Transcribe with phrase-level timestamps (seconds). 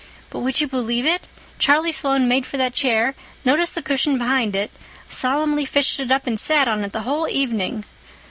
[0.31, 1.27] But would you believe it?
[1.59, 3.13] Charlie Sloane made for that chair,
[3.45, 4.71] noticed the cushion behind it,
[5.07, 7.85] solemnly fished it up, and sat on it the whole evening.